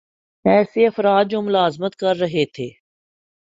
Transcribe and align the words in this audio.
ایسے 0.45 0.87
افراد 0.87 1.25
جو 1.25 1.41
ملازمت 1.41 1.95
کررہے 1.95 2.45
تھے 2.55 2.69